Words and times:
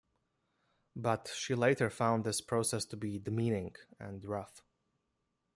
But, 0.95 1.31
she 1.35 1.53
later 1.53 1.91
found 1.91 2.23
this 2.23 2.41
process 2.41 2.85
to 2.85 2.97
be 2.97 3.19
demanding 3.19 3.75
and 3.99 4.25
rough. 4.25 4.63